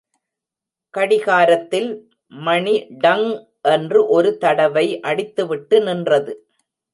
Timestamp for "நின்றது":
5.83-6.33